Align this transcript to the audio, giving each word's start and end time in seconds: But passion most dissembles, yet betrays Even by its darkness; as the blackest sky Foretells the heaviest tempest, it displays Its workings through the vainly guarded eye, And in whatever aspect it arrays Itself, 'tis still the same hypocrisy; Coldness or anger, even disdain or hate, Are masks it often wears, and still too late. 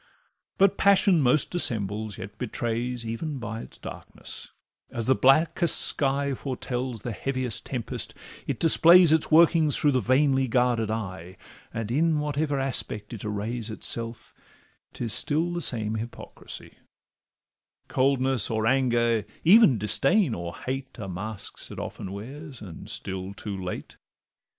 But 0.57 0.79
passion 0.79 1.21
most 1.21 1.51
dissembles, 1.51 2.17
yet 2.17 2.39
betrays 2.39 3.05
Even 3.05 3.37
by 3.37 3.59
its 3.61 3.77
darkness; 3.77 4.49
as 4.89 5.05
the 5.05 5.13
blackest 5.13 5.79
sky 5.79 6.33
Foretells 6.33 7.03
the 7.03 7.11
heaviest 7.11 7.67
tempest, 7.67 8.15
it 8.47 8.59
displays 8.59 9.11
Its 9.11 9.29
workings 9.29 9.77
through 9.77 9.91
the 9.91 9.99
vainly 9.99 10.47
guarded 10.47 10.89
eye, 10.89 11.37
And 11.71 11.91
in 11.91 12.17
whatever 12.17 12.59
aspect 12.59 13.13
it 13.13 13.23
arrays 13.23 13.69
Itself, 13.69 14.33
'tis 14.93 15.13
still 15.13 15.53
the 15.53 15.61
same 15.61 15.93
hypocrisy; 15.93 16.79
Coldness 17.87 18.49
or 18.49 18.65
anger, 18.65 19.23
even 19.43 19.77
disdain 19.77 20.33
or 20.33 20.55
hate, 20.55 20.99
Are 20.99 21.07
masks 21.07 21.69
it 21.69 21.77
often 21.77 22.11
wears, 22.11 22.59
and 22.59 22.89
still 22.89 23.35
too 23.35 23.55
late. 23.55 23.97